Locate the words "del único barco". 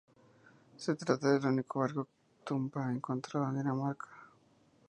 1.33-2.07